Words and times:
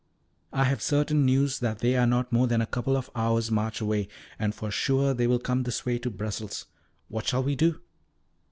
I 0.51 0.63
have 0.63 0.81
certain 0.81 1.25
news 1.25 1.59
that 1.59 1.77
they 1.77 1.95
are 1.95 2.07
not 2.07 2.31
more 2.31 2.47
than 2.47 2.59
a 2.59 2.65
couple 2.65 2.97
of 2.97 3.11
hours' 3.13 3.51
march 3.51 3.81
away, 3.81 4.07
and 4.39 4.55
for 4.55 4.71
sure 4.71 5.13
they 5.13 5.27
will 5.27 5.37
come 5.37 5.61
this 5.61 5.85
way 5.85 5.99
to 5.99 6.09
Brussels. 6.09 6.65
What 7.07 7.27
shall 7.27 7.43
we 7.43 7.55
do?" 7.55 7.81